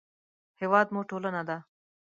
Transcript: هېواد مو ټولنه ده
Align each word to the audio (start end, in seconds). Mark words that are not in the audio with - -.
هېواد 0.61 0.87
مو 0.93 1.01
ټولنه 1.09 1.41
ده 1.49 1.57